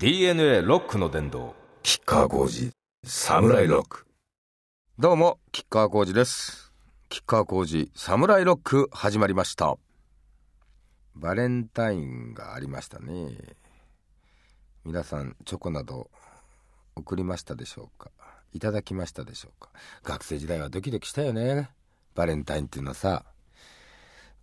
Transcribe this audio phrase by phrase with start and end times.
[0.00, 2.70] DNA ロックの殿堂キッカー工事
[3.04, 4.06] サムライロック。
[4.96, 6.72] どうもキッカー工事です。
[7.08, 9.76] キッカー工事サムライロック始まりました。
[11.16, 13.30] バレンタインがありましたね。
[14.84, 16.08] 皆さんチョコなど
[16.94, 18.12] 送りましたでしょうか？
[18.52, 19.70] いただきましたでしょうか？
[20.04, 21.70] 学生時代はドキドキしたよね。
[22.14, 23.24] バレンタインっていうのはさ。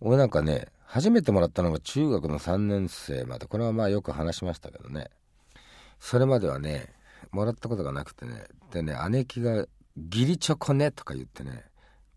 [0.02, 3.46] 俺なんかね初めてもらったのが中学の3年生まで。
[3.46, 5.08] これはまあよく話しましたけどね。
[5.98, 6.92] それまではね
[7.30, 11.64] もらったことがなくてねでね姉貴が「義理チョコね」とか言ってね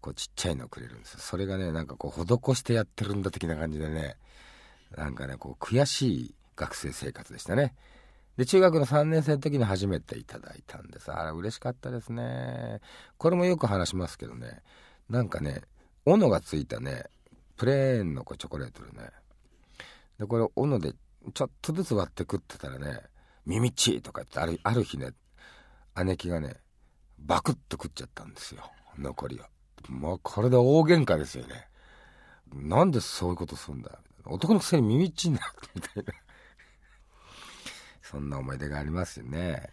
[0.01, 1.20] こうちっちゃいのをくれるんですよ。
[1.20, 4.15] それがねなんかこう施してやってるんだ的な感じでね
[4.95, 7.75] なんかねこう悔しい学生生活でしたね。
[8.37, 11.11] で中学の3年生の時に初めていただいたんです。
[11.11, 12.79] あら嬉しかったですね。
[13.17, 14.61] これもよく話しますけどね
[15.09, 15.61] なんかね
[16.05, 17.05] 斧がついたね
[17.57, 19.09] プレーンのこうチョコレートでね。
[20.20, 20.93] でこれ斧で
[21.34, 23.01] ちょっとずつ割って食ってたらね
[23.49, 25.09] ミミチとかってあるある日ね
[26.05, 26.53] 姉貴がね
[27.17, 28.62] バクッと食っちゃったんですよ。
[28.99, 29.91] 残りを。
[29.91, 31.68] もうこれで大喧嘩ですよね
[32.54, 36.13] なんでそういうことするんだ男のくせにミミッチーになってみたいな。
[38.04, 39.70] そんな思い出がありますよね。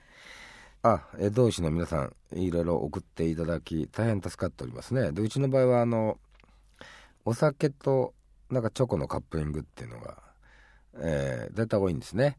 [0.82, 5.12] あ江戸市の皆さんいろいろ送っていただき大変助かっておりますね。
[5.12, 6.18] でうちの場合はあの
[7.26, 8.14] お酒と
[8.50, 10.22] なんかチョコのカップリングっていうのが、
[10.98, 12.38] えー、大体多いんですね。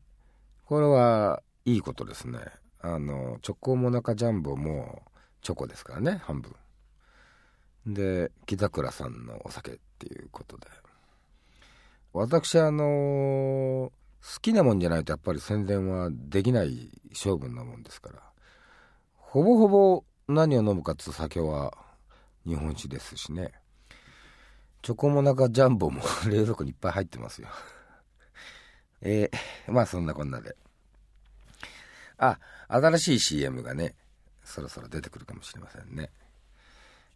[0.68, 2.40] これはいいことですね。
[2.82, 5.02] あのチョコモナカジャンボも
[5.42, 6.54] チョコですからね半分。
[7.86, 10.68] で木桜さんのお酒っていうことで。
[12.12, 13.92] 私あの好
[14.42, 18.20] きなもんじゃないとやっぱり宣伝はできない性分なもんですから。
[19.16, 21.78] ほぼほぼ何を飲むかっつう酒は
[22.46, 23.54] 日本酒ですしね。
[24.82, 27.48] チョコモナカジャンボも冷蔵庫にいっぱい入ってますよ。
[29.02, 29.38] えー、
[29.72, 30.56] まあそんなこんなで。
[32.18, 33.96] あ、新しい CM がね、
[34.44, 36.10] そろそろ出てくるかもしれませんね。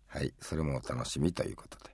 [0.08, 1.92] はい、それもお楽しみということで。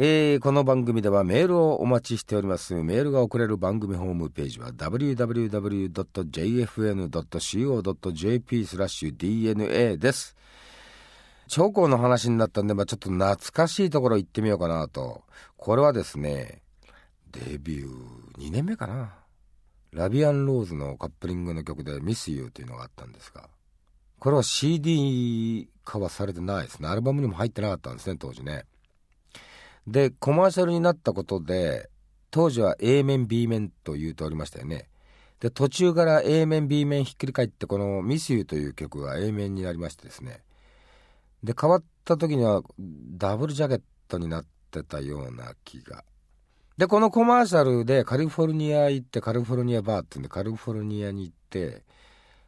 [0.00, 2.72] えー、この番組ではメールをお待ちしております。
[2.74, 5.86] メールが送れる番組ホームページは www.jfn.co.jp
[8.64, 10.36] スラッシュ DNA です。
[11.48, 15.24] 長江の話になったんで、まあ、ちょっと懐かしいところ行ってみようかなと。
[15.56, 16.62] これはですね、
[17.32, 19.17] デビュー2年目かな。
[19.92, 23.48] ラビアンローズのカップリングの曲で「ミス・ユー」というのがあったんですが
[24.18, 26.88] これは CD 化はされてないですね。
[26.88, 28.64] アルバムにも入ってなかったんですね当時ね。
[29.86, 31.88] でコマーシャルになったことで
[32.30, 34.88] 当時は A 面 B 面と言うておりましたよね。
[35.40, 40.42] で途中から A 面 B 面ひっくり返ってこの「ミス・ユー」という曲が A 面になりましてですね。
[41.42, 42.62] で変わった時には
[43.16, 46.04] ダブルジャケットになってたような気が
[46.78, 51.82] で、このコマーシャルでカリフォルニア行って、カリフォルニアバーって言うんで、カリフォルニアに行って、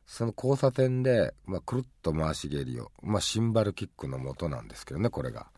[0.06, 5.48] その交差点で、まあ、くるっと回し蹴りを、まあ、シンバルキックの元なんですけどね、これが。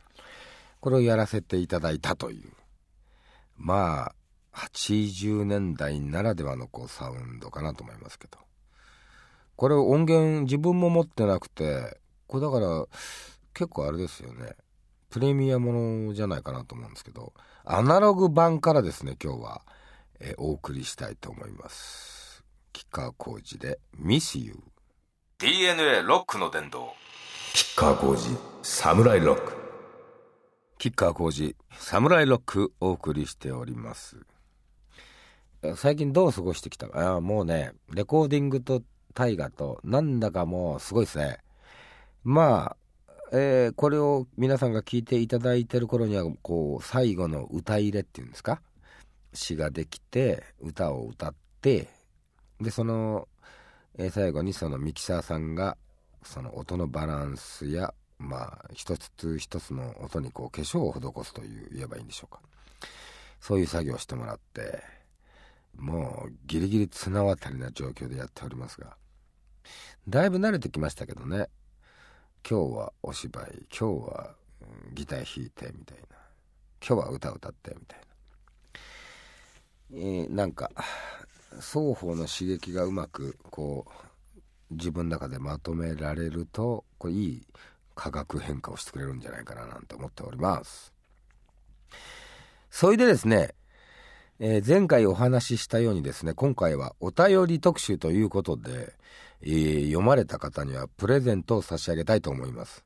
[0.81, 2.51] これをやらせていただいたという。
[3.59, 4.15] まあ、
[4.55, 8.39] 80年代ならではのこうサウンドかなと思いますけど。
[9.57, 12.87] これ音源自分も持ってなくて、これだから
[13.53, 14.57] 結構あれですよね。
[15.13, 17.35] プレミアものじゃないかなと思うんですけど、
[17.67, 19.61] アナログ版からですね、今日は、
[20.21, 22.43] えー、お送りしたいと思います。
[22.73, 24.59] 吉川浩司で、Miss You。
[25.39, 26.95] DNA ロックの殿堂。
[27.53, 28.31] 吉川浩司、
[28.63, 29.53] サムライロック。
[30.79, 34.17] 吉川浩司、サムライロックお送りしております。
[35.77, 37.17] 最近どう過ごしてきたか？
[37.17, 41.39] あもうね、レコーディングと大河と、なんだかもうすごいですね。
[42.25, 42.77] まあ、
[43.35, 48.61] えー、これを皆さんが聞いていただいてる頃にはこう最後の歌入れっていうんですか？
[49.33, 51.89] 詩ができて歌を歌って
[52.61, 53.27] でその、
[53.97, 55.79] えー、最後にそのミキサーさんが
[56.23, 62.41] その音のバランスやまあ一つ一つの音にこう化粧を施すという言えばいいんでしょうか。
[63.41, 64.83] そういう作業をしてもらって
[65.75, 68.95] もうギリギリ綱渡りな状況でやっておりますが
[70.07, 71.49] だいぶ慣れてきましたけどね。
[72.49, 74.35] 今日はお芝居今日は
[74.95, 76.17] ギター弾いてみたいな。
[76.85, 78.01] 今日は歌歌ってみたい
[79.93, 80.71] な、えー、なんか
[81.61, 87.47] 双方の刺激がうまくこう自分の中でまとめられるとこれいい
[87.95, 90.93] 化学変化をしてくれるんじゃないかななんて思っております。
[92.71, 93.55] それでですね、
[94.45, 98.93] えー、前回お話ししたようにですね今回はお便り特集ということで
[99.45, 102.85] えー、読まれた方にはプレゼントを差し上げたいと思います。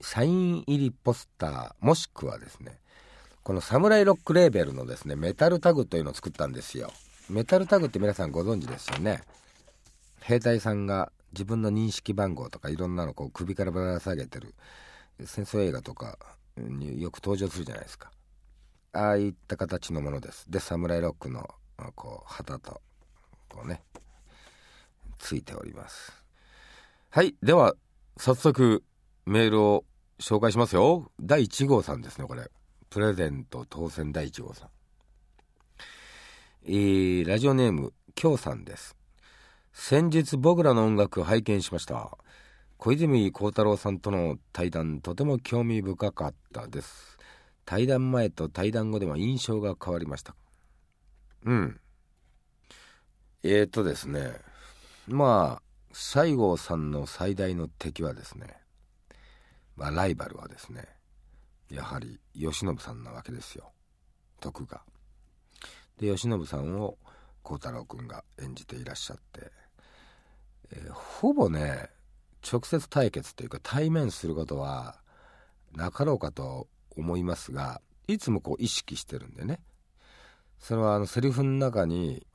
[0.00, 2.78] サイン入りポスター、もしくはですね、
[3.42, 6.92] このサムライロックレーベルのですね、メタルタグというのを作ったんですよ。
[7.30, 9.22] メタルタグって皆さんご存知ですよね。
[10.20, 14.54] 兵隊さんが自分の認識番号とかいろんなのこう首からぶら下げてる
[15.24, 16.18] 戦争映画とか
[16.56, 18.10] によく登場するじゃないですか
[18.92, 20.50] ああいった形のものです。
[20.50, 21.48] でサムライロックの
[21.94, 22.80] こう旗と
[23.48, 23.82] こうね
[25.18, 26.12] ついております。
[27.10, 27.74] はいでは
[28.16, 28.82] 早速
[29.26, 29.84] メールを
[30.18, 31.10] 紹介しますよ。
[31.20, 32.50] 第1号さんですねこれ。
[32.90, 34.68] プレゼント当選第1号さん。
[36.64, 38.96] えー、ラジオネーム京さんです。
[39.72, 42.16] 先日僕らの音楽を拝見しました。
[42.78, 47.17] 小泉孝太郎さんとの対談とても興味深かったです。
[47.68, 50.34] 対談前と対談後では印象が変わりました。
[51.44, 51.78] うん。
[53.42, 54.32] えーとですね。
[55.06, 55.62] まあ
[55.92, 58.56] 西郷さんの最大の敵はですね。
[59.76, 60.86] まあライバルはですね
[61.68, 63.70] やはり慶喜さんなわけですよ。
[64.40, 64.80] 徳が。
[65.98, 66.96] で慶喜さんを
[67.42, 69.52] 孝太郎君が演じていらっしゃって、
[70.72, 71.90] えー、ほぼね
[72.50, 75.02] 直接対決というか対面することは
[75.76, 76.66] なかろうかと
[76.98, 79.60] 思いますがいつもこう意識してるんでね。
[80.58, 82.26] それはあのセリフの中に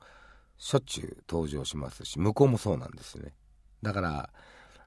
[0.56, 3.34] しょっちゅう登場しますし向こうもそうなんですね。
[3.82, 4.30] だから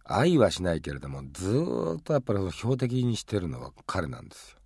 [0.04, 4.58] 愛はしないけれどもずっとやっぱり標的にしてるのは彼なんですよ。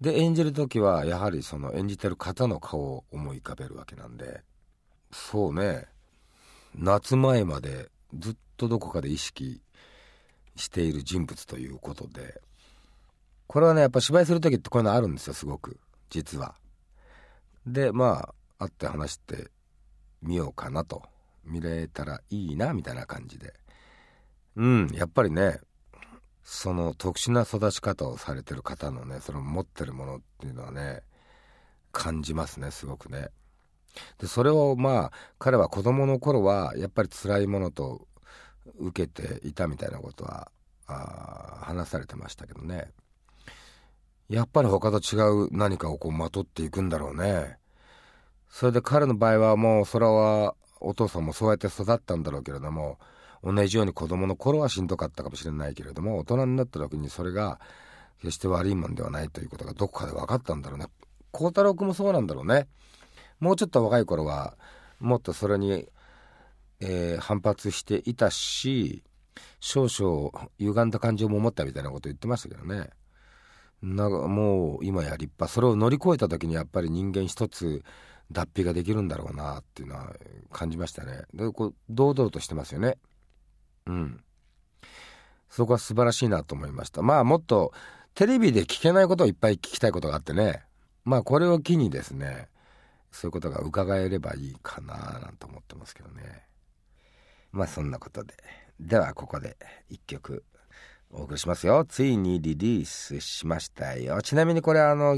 [0.00, 4.42] で演じる時はやはりその演じてる方の顔を思い浮かべるわけなんで
[5.10, 5.86] そうね。
[6.76, 9.62] 夏前までずっとどこかで意識
[10.56, 12.40] している人物ということで
[13.46, 15.78] これはねやっぱ芝居する時ってこういうのあるんですよすごく
[16.10, 16.54] 実は。
[17.66, 19.50] でまあ会って話して
[20.22, 21.02] みようかなと
[21.44, 23.54] 見れたらいいなみたいな感じで
[24.56, 25.60] うんやっぱりね
[26.42, 31.02] その特殊な育ち方をされてる方のねその持ってるものっていうのはね
[31.92, 33.28] 感じますねすごくね。
[34.18, 38.06] でそれをまあ彼は子供の頃はやっぱり辛いものと
[38.78, 40.50] 受けていたみたいなことは
[40.86, 42.90] あ話されてましたけどね
[44.28, 47.58] やっぱり他と違う何かをこうまとっていくんだろうね。
[48.48, 52.98] それで彼の場合はもうそれはお父さんもそうやって育ったんだろうけれども
[53.42, 57.58] 同じように子供の頃はしんどかったかもしれないけれども大人になった時にそれが
[58.20, 60.86] 決して悪いもんではないということがどこかで分かったんだろうね。
[61.30, 62.68] 孝太郎君もそうなんだろうね。
[63.40, 64.56] もうちょっと若い頃は
[65.00, 65.88] もっとそれに、
[66.80, 69.02] えー、反発していたし
[69.60, 72.90] 少々歪んだ感情も持ったみたいなこと言ってましたけどね。
[73.84, 77.84] なんかもう今や立派それを乗り越えた時にやっぱり人間一つ
[78.32, 80.14] 脱皮ができるんだろうなっていうのは
[80.50, 81.24] 感じましたね。
[81.34, 82.96] でこう堂々としてますよね。
[83.86, 84.24] うん。
[85.50, 87.02] そこは素晴らしいなと思いました。
[87.02, 87.72] まあもっと
[88.14, 90.62] テレビで聞けないことをいっぱい聞きたいことがあってね。
[91.04, 92.48] まあこれを機にですね
[93.12, 96.46] そういうことが伺えればいいかななんて思ってますけどね。
[97.52, 98.34] まあそんなことで。
[98.80, 99.58] ではここで
[99.90, 100.42] 一曲。
[101.16, 101.84] お送りしますよ。
[101.88, 104.20] ついにリリースしましたよ。
[104.20, 105.16] ちなみにこれあの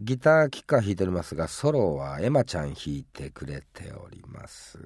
[0.00, 4.78] ギターキッカー弾いておりますがソロはエマちゃん弾いてくれております。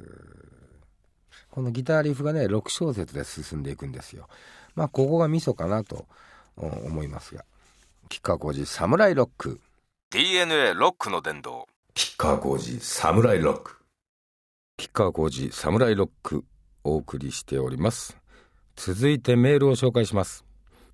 [1.51, 4.29] このギターリフがね6小節で進んでいくんですよ。
[4.75, 6.07] まあここがミソかなと
[6.57, 7.45] 思いますが。
[8.09, 9.61] 吉川浩司サムライロック。
[10.11, 11.67] DNA ロックの殿堂。
[11.95, 13.77] 吉川浩司サムライロック。
[14.77, 16.45] 吉川浩司サムライロック
[16.85, 18.19] お送りしております
[18.77, 20.45] 続いてメールを紹介します。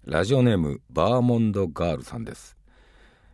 [0.05, 2.57] ラジオネームバーモンドガールさんです、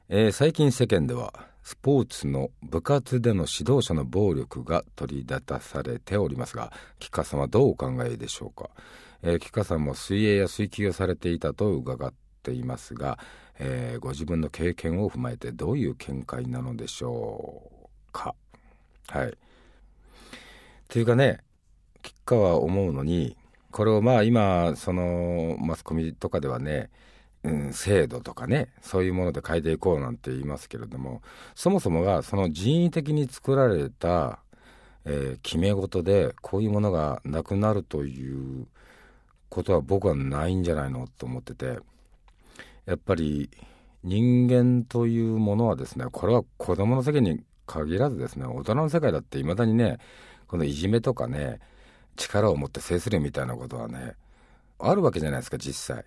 [0.08, 8.68] えー、最近世間ではスポーツの部活での指導者の暴力が取り沙汰されておりますが吉川さんはどうお考えでしょうか、
[9.22, 12.12] えー、吉川さんも水泳や水球をされていたと伺っ
[12.42, 13.18] ていますが、
[13.58, 18.34] えー、ご自分の経験を踏まえてどういう見解なのでしょうか？
[19.06, 19.32] はい。
[20.88, 21.38] というかね
[22.02, 23.37] 吉川は思うのに
[23.70, 26.90] これをまあ今そのマスコミとかではね、
[27.44, 31.22] うん、制度とかねそういうもので変えていこうなんて言いますけれども
[31.54, 34.40] そもそもがその人為的に作られた、
[35.04, 38.66] えー、決め事でこういうものがなくなるという
[39.48, 41.78] ことは僕はないんじゃないのと思ってて
[42.86, 43.50] やっぱり
[44.02, 49.98] 人間というものはですねこれは子供の世界に限らずですね大人の世界だっていまだにね
[50.46, 51.60] このいじめとかね
[52.18, 54.14] 力を持って制するみたいなことはね
[54.78, 56.04] あるわけじゃないですか実際。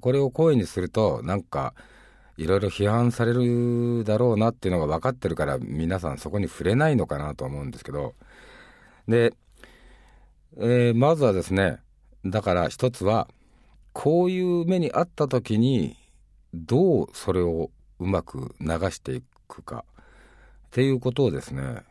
[0.00, 1.74] これを声にするとなんか
[2.36, 8.14] いろいろ批判されるだろうなっていうのが分かってるから皆さんそこに触れないのかなと思うんですけど。
[9.08, 9.32] で、
[10.58, 11.78] えー、まずはですね
[12.24, 13.28] だから一つは
[13.92, 15.96] こういう目にあった時に
[16.54, 19.84] どうそれをうまく流していくか
[20.68, 21.82] っていうことをですね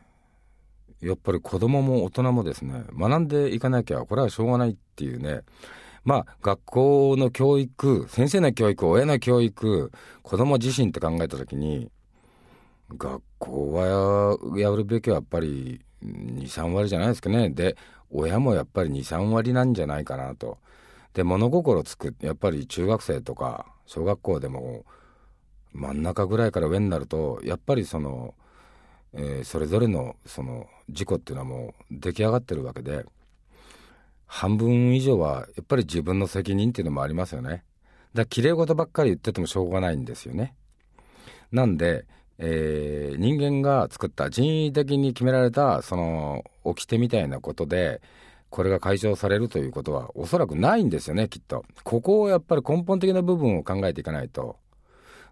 [1.00, 5.42] やっぱり子供も大人もですね学んでいかなきゃこれはしょうがないっていうね。
[6.04, 11.90] まあ学校の教育先生の教育親の教育子供自身って考えた時に
[12.96, 17.50] 学校はやるべきはやっぱり23割じゃないですかね。
[17.50, 17.76] で
[18.10, 20.58] 親もやっぱり23割なんじゃないかなと。
[21.14, 24.84] で物心つくやっぱり中学生とか小学校でも
[25.72, 28.34] 真ん中ぐらいから上になるとやっぱりその、
[29.12, 33.04] えー、それぞれのその事故っていうのはもう出来上がってるわけで
[34.26, 37.48] 半分以上はやっぱり自分の責任っていうのもありますよね。
[37.48, 37.62] だか
[38.14, 40.54] らきれい事ばっかり言っててもしょうがないんですよね。
[41.50, 42.04] なんで
[42.38, 48.00] えー、人間が作った人為的に決められたその掟みたいなことで
[48.48, 51.64] これが解消されるということはおそらくないんですよねきっと。
[51.82, 54.56] ここをやっぱり根本的な部分を考えていかないと。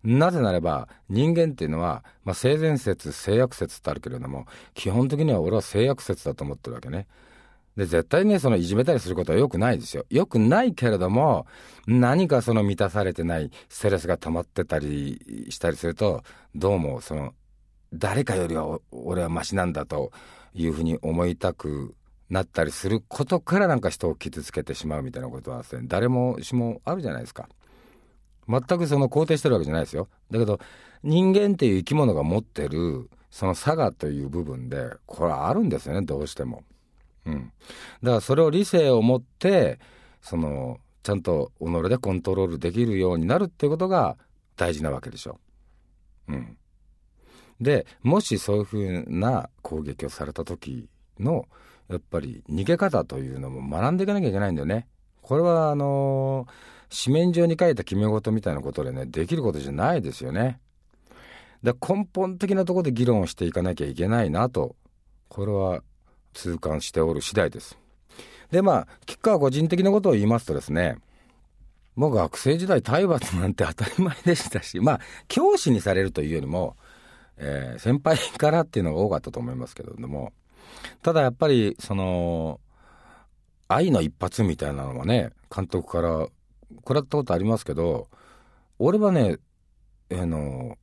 [0.07, 7.07] なぜならば人間っていうのは、まあ、性善説性悪説ってあるけれども基本的には俺は性悪説だと思ってるわけね
[7.77, 10.07] で、絶対ね、そのいじめたりすることは良くないですよ。
[10.09, 11.47] 良くないけれども、
[11.87, 16.23] 何かその満たされてないストレスが溜まってたりしたりすると、
[16.55, 17.35] どうもその、
[17.93, 20.11] 誰かよりは俺はマシなんだと
[20.55, 21.95] いうふうに思いたく
[22.31, 27.47] なったりすることからなんか人を傷つけてしまうみたいなことは、誰もしもあるじゃないですか。
[28.49, 30.09] 全くその肯定してるわけじゃないですよ。
[30.31, 30.61] だけど、
[31.03, 36.63] 人間っていう生き物が持ってる、その差がという部分で、これはあるんですよね、どうしても。
[37.27, 37.53] うん、
[38.03, 39.79] だからそれを理性を持って
[40.23, 44.17] そのちゃんと己でコントロールできるようになるっていうことが
[44.57, 45.39] 大事なわけでしょ。
[46.29, 46.57] うん、
[47.61, 50.89] でもしそういうふうな攻撃をされた時
[51.21, 51.47] の
[51.89, 54.89] やっぱり逃げ方というのも学んでいかなきゃいけないんだよね。
[55.23, 56.51] これはあのー、
[56.91, 60.61] 紙面上に書いた決め事みたいなことでねできることじゃないですよね。
[61.63, 64.77] で根本的なとこで議論をしていかなきゃいけないなと
[65.29, 65.83] これは
[66.35, 67.77] 痛感しておる次第です。
[68.51, 70.99] で、まあ、吉川個人的なことを言いますとですね、
[71.97, 76.77] もう学生時代体罰なんて当たり前でしたし、まあ、教師にされるというよりも、
[77.39, 80.33] えー、先輩からっていうのが多かったと思いますけれども、
[81.03, 82.61] ただやっぱり、その、
[83.69, 86.29] 愛の一発みたいなのはね、監督から
[86.77, 88.09] 食らったことありますけど、
[88.79, 89.39] 俺はね、
[90.13, 90.79] あの、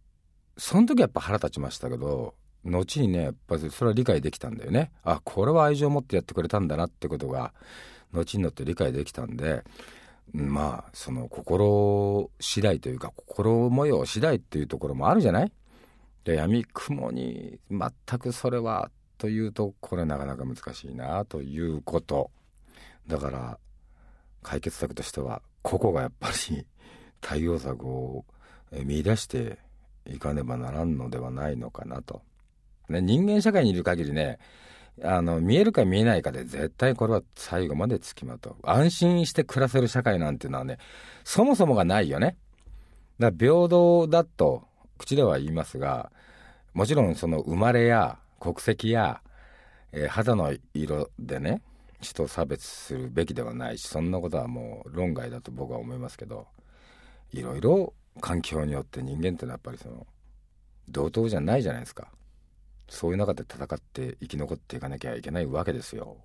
[0.58, 2.36] その時やっぱ腹立ちましたけど、
[2.66, 4.94] 後にねやっぱりそれは理解できたんだよね。
[5.04, 7.54] あこれは愛情を持ってやってくれたんだなってことが
[8.14, 9.66] 後になって理解できたんで
[10.32, 15.52] まあその心次第というか心模様次第っていうところもあるじゃない？
[16.24, 22.32] で闇雲に全くそれはというとこれなかなか難しいなということ。
[23.08, 23.60] だから
[24.42, 26.68] 解決策としては個々がやっぱり
[27.20, 28.26] 対応策を
[28.84, 29.58] 見出して
[30.06, 32.22] いかねばならんのではないのかなと。
[32.90, 34.40] ね、人間社会にいる限りね、
[35.02, 38.56] あの、見えるか見えないかで絶対これは最後までつきまとう。
[38.64, 40.78] 安心して暮らせる社会なんていうのはね、
[41.24, 42.38] そもそもがないよね。
[43.20, 44.68] だから平等だと
[44.98, 46.12] 口では言いますが、
[46.74, 49.22] もちろんその生まれや国籍や、
[49.92, 51.62] えー、肌の色でね、
[52.04, 56.48] 人を差別するべきではないし、そんなことはもう論外だと僕は思いますけど、
[57.32, 60.06] いろいろ環境によって人間ってのはやっぱりその、
[60.88, 62.10] 同等じゃないじゃないですか。
[62.90, 66.18] そういう中で戦って生き残っていかなきゃいけないわけですよ。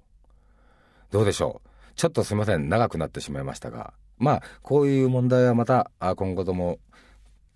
[1.10, 1.68] どうでしょう？
[1.94, 6.78] ちょっとすいません長くなってしまいましたがまあこういう問題はまた今後とも、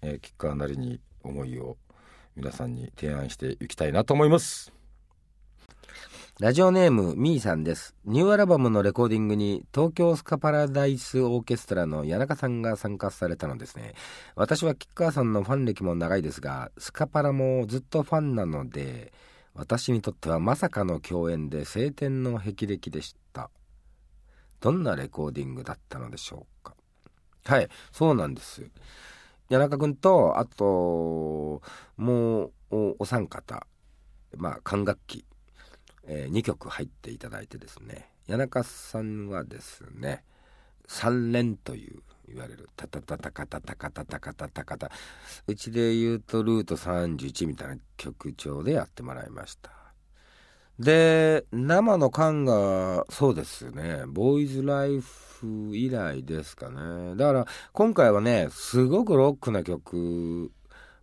[0.00, 1.76] えー、キッカーなりに思いを
[2.35, 4.73] 皆さんに提案していきたいなと思います。
[6.41, 7.95] ラジオネームみーさんです。
[8.07, 13.93] ニューアルバムのレコーディングに東京スカパラダイスオーケストラの谷中さんが参加されたのですね。
[14.35, 19.12] 私は吉川さんのファン歴も長いですが、スカパラもずっとファンなので、
[19.55, 23.51] 私にとってはまさかの共演で晴天の霹靂でした。
[24.61, 26.75] どんなレコーディングだったのでしょうか。
[27.45, 28.62] はい、そうなんです。
[29.51, 31.61] 谷中君と、あと、
[31.99, 33.67] もうお三方、
[34.39, 35.27] まあ、管楽器
[36.04, 38.11] えー、2曲入っていただいてですね。
[38.26, 40.25] 谷中さんはですね
[40.88, 44.49] 3連といういわれるタタタタカタタカタタカタ。
[44.49, 44.90] タカタ
[45.47, 49.71] うちで言うとルート31みたいな曲調でやってもらいました。
[50.78, 54.04] で生の缶がそうですね。
[54.06, 57.14] ボーイズライフ以来ですかね。
[57.16, 60.50] だから今回はねすごくロックな曲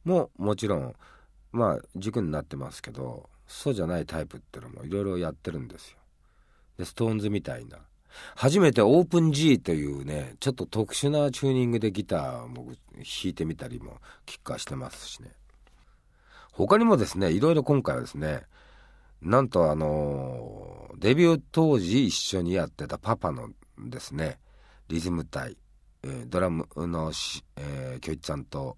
[0.03, 0.95] ももちろん
[1.51, 5.97] まあ軸になってますけどそうじゃないタイプってのもいろいろやってるんですよ。
[6.77, 7.79] で、ストーンズみたいな。
[8.35, 12.75] 初めてオープン G というね、ちょっと特殊なチューニングでギターも弾
[13.25, 15.31] いてみたりもキッカーしてますしね。
[16.51, 18.43] 他にもですね、いろいろ今回はですね、
[19.21, 24.39] なんとあのデビュー当時一緒にやってたパパのですね
[24.87, 25.57] リズム隊、
[26.03, 28.77] え、ドラムのし、えー、きょいちゃんと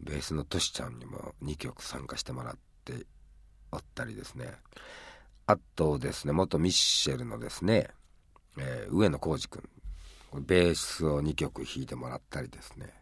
[0.00, 3.06] ベースのトシちゃんにも2曲参加してもらって
[3.72, 4.52] おったりですね。
[5.46, 7.88] あとですね元ミッシェルのですね、
[8.58, 9.68] えー、上野浩二君。
[10.40, 12.92] ベースを2曲弾いてもらったりですね。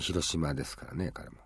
[0.00, 1.36] 広島ですからね彼も。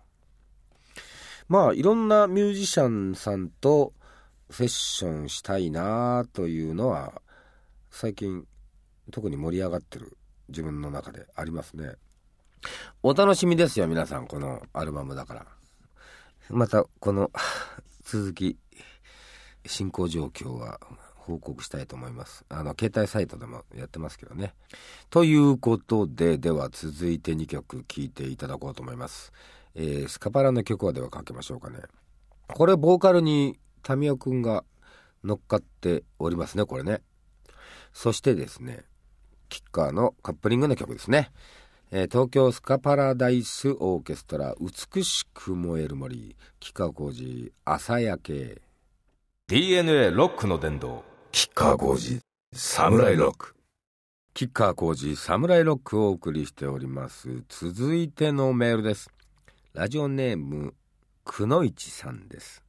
[1.47, 3.93] まあいろんなミュージシャンさんと
[4.49, 7.21] セッションしたいなというのは
[7.91, 8.45] 最近
[9.11, 10.17] 特に盛り上がってる
[10.47, 11.93] 自分の中でありますね。
[13.03, 15.45] お楽しみですよ皆さんこのアルバムだから。
[16.49, 17.31] またこの
[18.11, 18.57] 続き
[19.67, 20.79] 進行状況は
[21.13, 22.43] 報告したいと思います。
[22.49, 24.55] あの携帯サイトでもやってますけどね。
[25.11, 29.31] ということででは続いて2曲聴いていただこうと思います、
[29.75, 31.81] えー、スカパラの曲はではかけましょうかね。
[32.47, 34.63] これボーカルに民生くんが
[35.23, 37.03] 乗っかっておりますねこれね。
[37.93, 38.85] そしてですね
[39.49, 41.29] キッカーのカップリングの曲ですね、
[41.91, 48.61] えー、東京スカパラダイスオーケストラ美しく燃える森吉川浩司朝焼け。
[49.47, 52.19] DNA ロックの殿堂吉川浩司
[52.53, 53.55] サムライロック。
[54.33, 57.43] 吉川浩司サムライロックをお送りしております。
[57.49, 59.09] 続いてのメールです。
[59.73, 60.73] ラジオネーム
[61.29, 62.63] くのいちさんです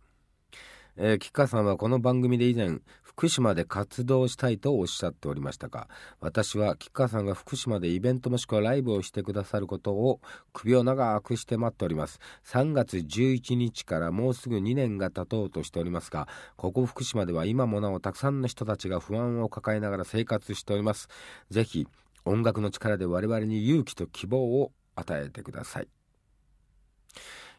[1.02, 5.88] えー、吉川さんはこの番組で以前福島で活動したいとおっしゃっておりましたが
[6.20, 10.20] 私は吉川さんが福島でイベントもしくはライブをしてくださることを
[10.52, 12.20] 首を長くして待っております。
[12.44, 21.08] 3月11日からもうすぐ2年が経とうとしておりますがここ福島では今もなおたくさんの人たちが不安を抱えながら生活しております。
[21.50, 21.88] ぜひ
[22.26, 25.88] 音楽の力で我々に勇気と希望を与えてください。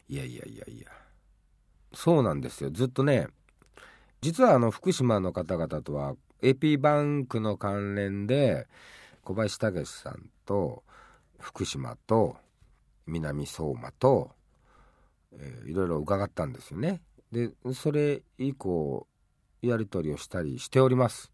[0.08, 1.11] いやいやいやいや。
[1.94, 3.28] そうなんですよずっとね
[4.20, 8.66] 実はあの福島の方々とは AP バンクの関連で
[9.24, 10.82] 小林武さんと
[11.38, 12.36] 福島と
[13.06, 14.30] 南相馬と、
[15.32, 17.00] えー、いろいろ伺ったんですよね。
[17.32, 19.06] でそれ以降
[19.60, 21.32] やり取りをしたりしております。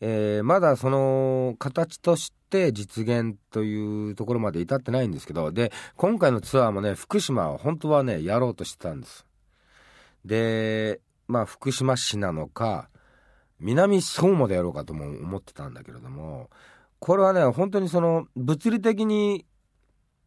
[0.00, 9.24] えー、まだその形として実現というところまで至ってないんですけどで今回のツアーもね福島は本当はねやろうとしてたんです
[10.24, 12.88] でまあ福島市なのか
[13.58, 16.50] 南相馬でやろうかとも思ってたんだけれども
[16.98, 19.44] これはね本当にその物理的に、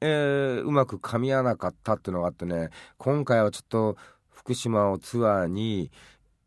[0.01, 3.97] えー、うまく噛み合わなかったっていうのがあってね今回はちょっと
[4.29, 5.91] 福島をツアーに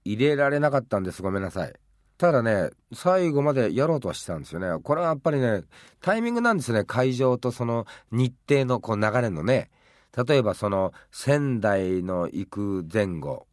[0.04, 1.20] 入れられなかったんです。
[1.20, 1.72] ごめんなさい。
[2.16, 4.80] ただね最後までやろうとはしてたんですよね。
[4.82, 5.62] これはやっぱりね
[6.00, 6.84] タイミングなんですね。
[6.84, 9.70] 会場とその日程のこう流れのね。
[10.16, 13.46] 例えばその仙台の行く前後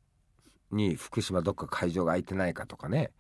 [0.72, 3.12] に福島どっか会場が空いてないかとかね。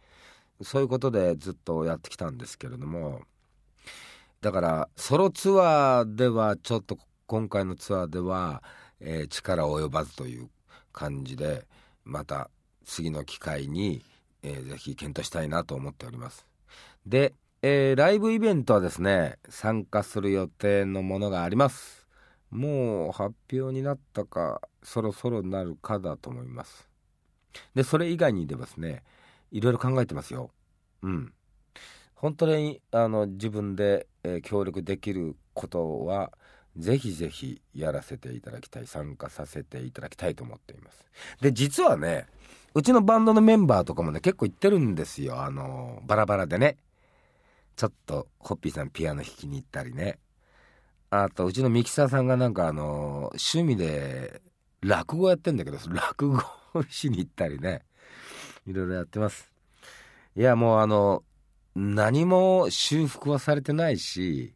[0.62, 3.21] そういうことでずっとやってきたんですけれども。
[4.41, 8.62] だからソロツアーではちょっと今回のツアーでは、
[9.00, 10.50] えー、力及ばずという
[10.93, 11.65] 感じで
[12.04, 12.50] また
[12.86, 14.04] 次の機会に、
[14.43, 16.45] えー、ぜひ検討したいなと思っております。
[17.06, 22.05] で、えー、ライブイベントはですね参加する予定のものがあります。
[22.56, 26.89] もう発表になったかそろそろなるかだと思います。
[27.74, 29.04] でそれ以外にでですね
[29.52, 30.52] いろいろ考えてますよ。
[31.04, 31.34] うん。
[32.15, 36.32] 本当にあの自分で、えー、協力できることは
[36.78, 41.06] ぜひぜひやらせていただきたい参加させていただきたいと思っています。
[41.41, 42.26] で実はね
[42.74, 45.41] うちのバンドのメンバーとかもね結構行ってるんですよ。
[45.41, 46.78] あのバラバラでね。
[47.76, 50.20] ちょっとホッピーさんピアノ弾きに行ったりね。
[51.23, 54.41] あとうちのミキサーさんがなんかあの趣味で
[54.82, 57.84] 落語やってんだけど落語しに行ったりね。
[58.67, 59.51] いろいろやってます。
[60.36, 61.23] いやもうあの
[61.75, 64.54] 何も修復はされてないし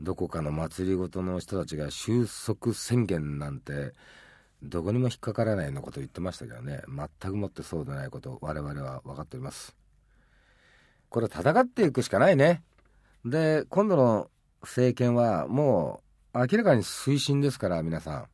[0.00, 3.92] どこかの祭りごとの人たちが収束宣言なんて
[4.62, 6.82] どこにも引っかからないようなこと言ってましたけどね。
[6.88, 9.74] 全くもってそうでないこと我々は分かっております。
[11.08, 12.62] これ戦っていくしかないね。
[13.24, 14.30] で今度の
[14.62, 16.02] 政権はも
[16.34, 18.26] う明らかに推進ですから皆さん。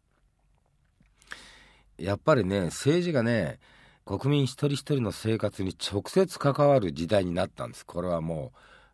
[1.99, 3.61] やっぱりね政治がね
[4.05, 7.87] 国民一人一人の生活に直接関わる時代になったんです。
[7.87, 8.53] これはも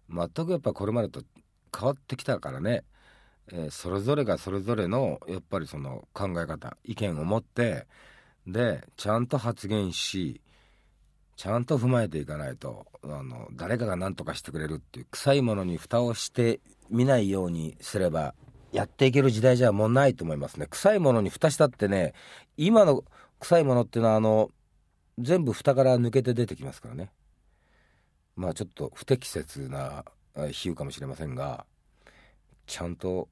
[0.08, 1.22] う全くやっぱこれまでと
[1.76, 2.84] 変わってきたからね、
[3.52, 7.86] えー、それぞれがそれぞれのやっぱりその考え方意見を持って
[8.46, 10.40] でちゃんと発言し
[11.36, 18.34] ちゃんと踏まえていかないとあの誰かが何とかしてくれるっていう臭いものに蓋をしてみないようにすれば
[18.72, 20.66] やっていける時代じゃもうないと思いますね。
[20.66, 22.12] 臭いものに蓋したってね
[22.56, 23.04] 今の
[23.38, 24.50] 臭いものっていうのはあの
[25.18, 27.10] 全部蓋から抜けて出てきますからね。
[28.36, 31.66] まあちょっと不適切な比喩かもしれませんが
[32.66, 33.28] ちゃんと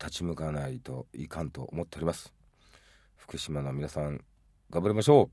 [0.00, 2.32] 立ち向かないといかんと思っております。
[3.16, 4.24] 福島の皆さん
[4.70, 5.30] 頑張りましょ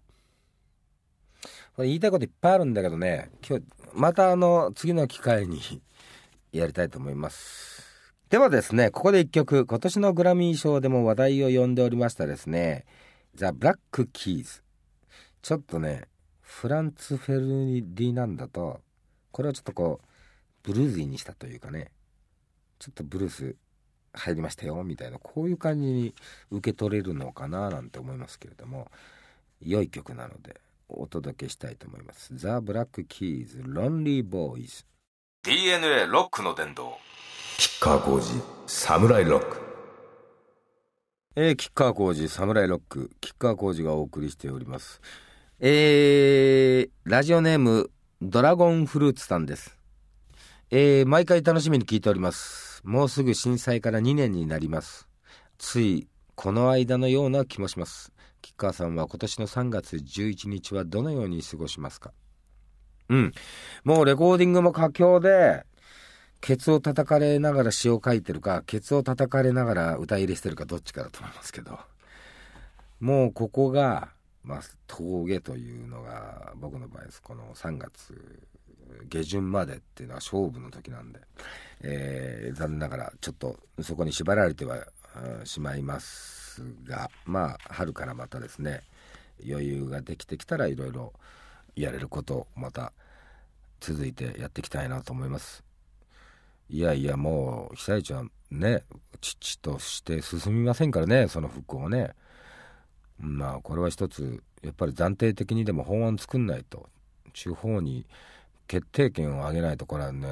[1.77, 1.83] う。
[1.83, 5.59] 言いたいこといっぱいあるんだけどね今日またあの次の機会に
[6.57, 7.83] やりたいと思います。
[8.29, 12.85] ではですねここで一曲今年のグラミー賞でも話題を呼んでおりましたですね
[13.35, 14.63] The Black Keys
[15.43, 16.05] ちょっとね
[16.41, 18.81] Franz Ferdinand と
[19.31, 20.07] これをちょっとこう
[20.63, 21.91] bluesy にしたというかね
[22.79, 23.55] ちょっとブルース
[24.13, 26.15] 入りましたよみたいなこういう感じに
[26.49, 28.89] 受け取れるのかななんて思いますけれども
[29.61, 32.35] 良い曲なのでお届けしたいと思います。
[32.35, 34.85] The Black Keys・Lonely Boy
[35.45, 36.97] DNA ロックの殿堂
[37.59, 39.61] 吉川晃司 SAMURAI ROCK。
[41.35, 43.11] えー、吉川晃司サムライロック。
[43.21, 45.01] 吉川晃司がお送りしております。
[45.59, 47.91] えー、ラジオネーム
[48.23, 49.77] ドラゴンフルーツさんです。
[50.71, 52.81] えー、毎回楽しみに聞いております。
[52.83, 55.07] もうすぐ震災から2年になります。
[55.59, 58.11] ついこの間のような気もします。
[58.41, 62.13] 吉川さんは今年の3月11日はどのように過ごしますか？
[63.09, 63.33] うん。
[63.83, 65.65] もうレコーディングも佳境で
[66.41, 71.79] ケツを叩かれながら詩を書いてるかケツを叩かれながら歌い入れしてるかどっちかだと思いますけど。
[72.99, 74.09] もうここが、
[74.43, 77.21] まあ、峠というのが僕の場合です。
[77.21, 78.13] この3月
[79.09, 81.19] 下旬までっていうのは勝負の時なんで、
[81.81, 84.85] えー、残念ながらちょっとそこに縛られては
[85.43, 88.81] しまいますがまあ春からまたですね
[89.47, 91.13] 余裕ができてきたらいろいろ
[91.75, 92.93] やれることをまた
[93.79, 95.63] 続いてやっていきたいなと思います。
[96.69, 98.83] いやいやもう被災地はね
[99.21, 102.11] 父として進みませんからねその復興をね。
[103.19, 106.89] まあこれは一つやっぱり暫定的にでも法案作んないと
[107.33, 108.05] 地方に
[108.67, 110.27] 決定権を上げないとこれはね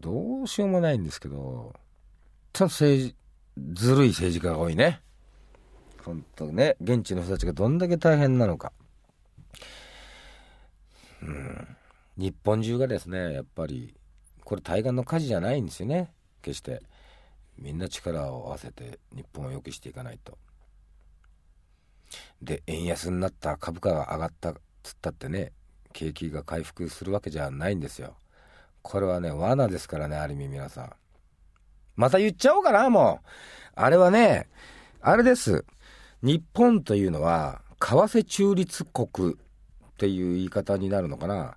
[0.00, 1.72] どうしようもないんですけど
[2.52, 3.14] ちょっと政治
[3.72, 5.00] ずるい政治家が多いね。
[6.04, 8.72] 本当ね現地の人たちがどんだけ大変なのか。
[11.26, 11.76] うん
[12.16, 13.94] 日本中がですねやっぱり
[14.44, 16.12] これ対岸の火事じゃないんですよね。
[16.40, 16.82] 決して。
[17.58, 20.38] みんな力を合わせて日本を良くしていかないと。
[22.40, 25.52] で円安になった株価が上がったっつったってね
[25.92, 28.14] 景気が回復するわけじゃないんですよ。
[28.82, 30.92] これはね罠ですからねある意味皆さん。
[31.96, 33.28] また言っちゃおうかなもう。
[33.74, 34.48] あれはね
[35.00, 35.64] あれです。
[36.22, 39.36] 日本というのは為替中立国
[39.96, 41.56] っていう言い方になるのかな。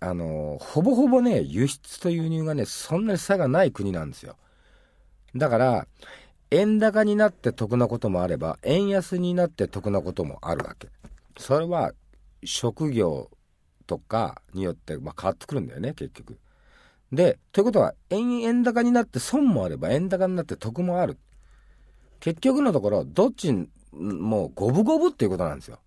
[0.00, 4.36] あのほぼほぼね輸出と輸入がねそんなに差がない国なんですよ。
[5.34, 5.86] だから
[6.50, 10.88] 円高になって得なこともあれば円安になって得なこともあるわけ。
[11.38, 11.92] それは
[12.44, 13.30] 職業
[13.86, 16.38] とかによって、まあ、変わってくるんだよね結局。
[17.12, 21.16] でということは円円高になって損もあれば円高になって得もある。
[22.20, 23.52] 結局のところどっち
[23.92, 25.78] も五分五分っていうことなんですよ。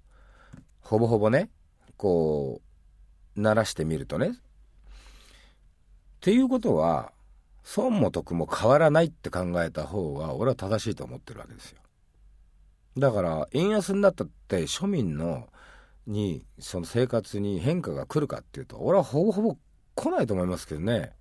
[0.82, 1.50] ほぼほぼね。
[2.04, 2.60] こ
[3.38, 4.28] う鳴らしてみるとね。
[4.28, 4.34] っ
[6.20, 7.14] ていうことは
[7.64, 11.80] 損も得も変わらないって考えた方が俺は正しいと思ってるわけですよ。
[12.98, 15.48] だから円安になったって庶民の
[16.06, 19.58] にその生活に変化が来るかっていうと俺はほぼほぼ
[19.96, 21.14] 来ないと思いますけどね。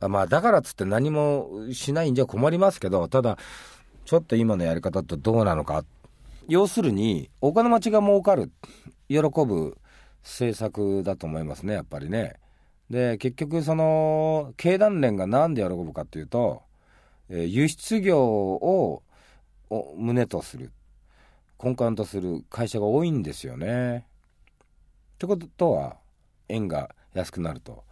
[0.00, 3.36] まあだからっつって何もしないんじゃ困りますけどただ
[4.06, 5.84] ちょっと今のやり方ってどうなのかっ
[6.50, 8.50] 要するにお金持ちが儲かる
[9.08, 9.78] 喜ぶ
[10.24, 12.40] 政策だと思いますねやっぱりね。
[12.90, 16.62] で結局その経団連が何で喜ぶかっていうと、
[17.28, 19.04] えー、輸出業を
[19.70, 20.72] 旨とする
[21.62, 23.98] 根幹とする会社が多いんですよね。
[23.98, 25.98] ってことは
[26.48, 27.84] 円が安くなると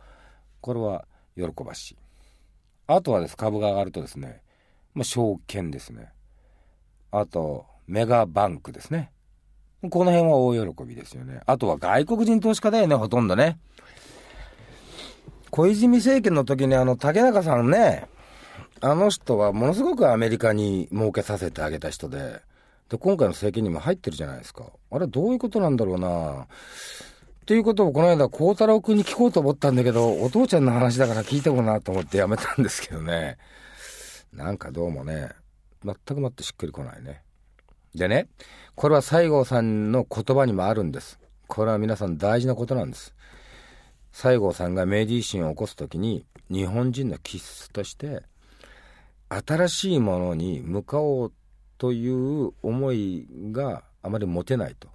[0.61, 1.97] これは喜ばしい。
[2.89, 4.43] あとはです株が上がるとですね、
[4.95, 6.11] まあ、証券ですね。
[7.13, 9.11] あとメガバンクですね。
[9.91, 11.41] この辺は大喜びですよね。
[11.47, 13.59] あとは外国人投資家だよね、ほとんどね。
[15.51, 18.07] 小泉政権の時にあの竹中さんね、
[18.81, 22.43] あの人はものすごくアメリカに儲けさせてあげた人で、
[22.91, 24.65] で、今回の政権にも入ってるじゃないですか。
[24.91, 26.47] あれどういうことなんだろうなっ
[27.47, 33.39] ていうことをこの間、孝太郎君に聞こうと思ったんだけど、お父ちゃんの話だから聞いてもなと思ってやめたんですけどね。
[34.33, 35.31] なんかどうもね、
[35.85, 37.23] 全くもってしっくりこないね。
[37.99, 38.29] でね、
[38.75, 41.19] これは西郷さんの言葉にもあるんです。
[41.47, 43.15] これは皆さん大事なことなんです。
[44.13, 48.23] 西郷さんが明治維新を起こす時に日本人の気質として
[49.29, 51.33] 新しいものに向かおう
[51.77, 54.89] という思いがあまり持てないと。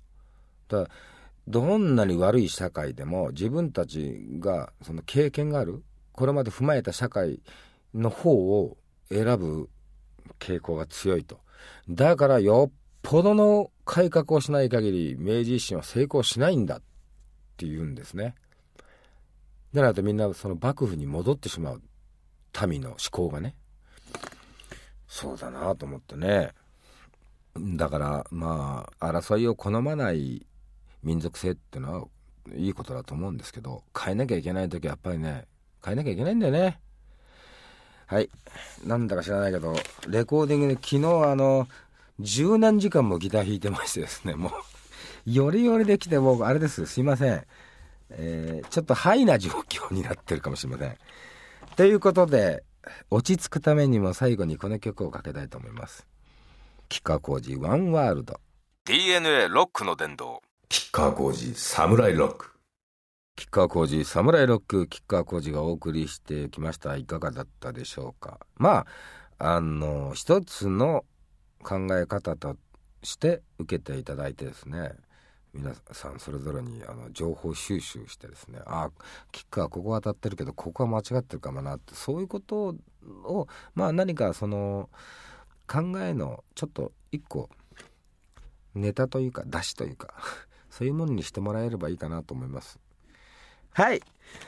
[0.67, 0.87] だ
[1.47, 7.41] どんなに悪い社会でも自分たちがその経験があるこれまで踏まえた社会
[7.93, 8.77] の方を
[9.09, 9.69] 選ぶ
[10.39, 11.39] 傾向が強いと
[11.89, 16.81] だからよっぽどの改革をしない限り明治維新は成功しないんだっ
[17.57, 18.33] て言うんですね。
[19.73, 21.81] でないとみんなその幕府に戻ってしまう
[22.67, 23.55] 民の思考がね。
[25.07, 26.51] そうだなと思ってね。
[27.57, 30.45] だからまあ争いを好まない
[31.03, 32.07] 民族性っていうのは
[32.55, 35.45] いいことだと思うんですけど変えなきゃいけない時はやっぱりね
[35.83, 36.79] 変えなきゃいけないんだよね。
[38.05, 38.29] はい。
[38.85, 39.75] なんだか知らないけど
[40.07, 40.97] レコーディングで昨日
[41.29, 41.67] あの
[42.19, 44.51] 十何時間もギター弾いてましてですねもう
[45.25, 46.85] よりよりできて僕あれです。
[46.85, 47.43] すいません。
[48.09, 50.97] えー、ちょっとハイな状況になってるかもしれません。
[51.75, 52.63] ということで
[53.09, 56.05] 落ち着くためにも最後にこの曲をかけたいと思います。
[56.89, 58.39] 吉川晃司ワンワールド。
[58.85, 60.41] DNA ロックの殿堂。
[60.67, 62.51] 吉川晃司サムライロック。
[63.35, 66.97] 吉川晃司サムライロック吉川晃司がお送りしてきました。
[66.97, 68.39] いかがだったでしょうか。
[68.57, 68.85] ま
[69.39, 71.05] ああの一つの
[71.63, 72.57] 考え方と
[73.01, 74.91] して受けていただいてですね
[75.53, 78.91] 皆さんそれぞれにあの情報収集してですねああ
[79.31, 82.75] キッカーここは当たってるけどここは間違ってるかもなってそういうこと
[83.23, 84.89] をまあ何かその
[85.67, 87.49] 考えのちょっと一個
[88.73, 90.15] ネタというか出しというか
[90.71, 92.79] そういうものにしてもらえればいいかなと思います。
[93.73, 94.01] はい。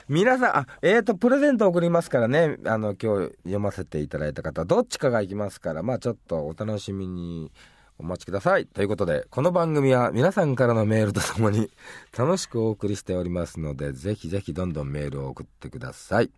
[0.07, 7.51] 皆さん、あ、えーと、プレゼント送りますからね、あの、今日読ませていただいた方、どっちかが行きますから、まあちょっとお楽しみに
[7.97, 8.65] お待ちください。
[8.67, 11.71] ということで、この番組は皆さんからのメールとともに
[12.17, 16.29] 楽しくお送りしておりますので、ぜひぜひどんどんメールを送ってください。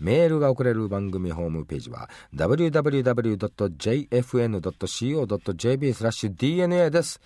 [0.00, 3.52] メールが送れる番組ホームページは www.jfn.co.jp
[5.92, 7.20] スラッシュ DNA です。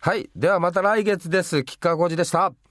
[0.00, 0.30] はい。
[0.34, 1.64] ではまた来月です。
[1.64, 2.67] 吉川浩司でした。